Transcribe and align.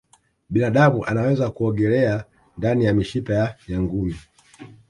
binadamu 0.49 1.05
anaweza 1.05 1.49
kuogelea 1.51 2.25
ndani 2.57 2.85
ya 2.85 2.93
mishipa 2.93 3.33
ya 3.33 3.55
nyangumi 3.69 4.15